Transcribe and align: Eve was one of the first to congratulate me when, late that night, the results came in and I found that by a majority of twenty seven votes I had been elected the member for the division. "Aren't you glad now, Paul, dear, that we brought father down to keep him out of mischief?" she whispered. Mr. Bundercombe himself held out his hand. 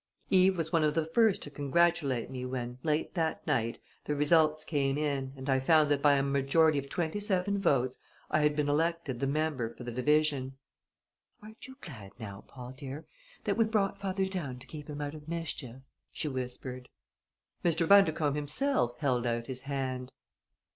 Eve 0.31 0.57
was 0.57 0.73
one 0.73 0.83
of 0.83 0.95
the 0.95 1.05
first 1.05 1.43
to 1.43 1.51
congratulate 1.51 2.31
me 2.31 2.43
when, 2.43 2.79
late 2.81 3.13
that 3.13 3.45
night, 3.45 3.77
the 4.05 4.15
results 4.15 4.63
came 4.63 4.97
in 4.97 5.31
and 5.37 5.47
I 5.47 5.59
found 5.59 5.91
that 5.91 6.01
by 6.01 6.13
a 6.15 6.23
majority 6.23 6.79
of 6.79 6.89
twenty 6.89 7.19
seven 7.19 7.55
votes 7.59 7.99
I 8.31 8.39
had 8.39 8.55
been 8.55 8.67
elected 8.67 9.19
the 9.19 9.27
member 9.27 9.69
for 9.69 9.83
the 9.83 9.91
division. 9.91 10.57
"Aren't 11.43 11.67
you 11.67 11.75
glad 11.81 12.13
now, 12.17 12.45
Paul, 12.47 12.71
dear, 12.71 13.05
that 13.43 13.57
we 13.57 13.65
brought 13.65 13.99
father 13.99 14.25
down 14.25 14.57
to 14.57 14.65
keep 14.65 14.89
him 14.89 15.01
out 15.01 15.13
of 15.13 15.27
mischief?" 15.27 15.83
she 16.11 16.27
whispered. 16.27 16.89
Mr. 17.63 17.87
Bundercombe 17.87 18.33
himself 18.35 18.97
held 18.97 19.27
out 19.27 19.45
his 19.45 19.61
hand. 19.61 20.11